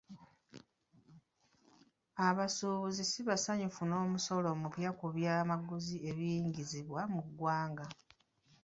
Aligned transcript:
Abasuubuzi 2.27 3.03
si 3.11 3.19
basanyufu 3.29 3.81
n'omusolo 3.85 4.47
omupya 4.55 4.89
ku 4.99 5.05
byamaguzi 5.15 5.95
ebiyingizibwa 6.09 7.01
mu 7.13 7.21
ggwanga. 7.27 7.85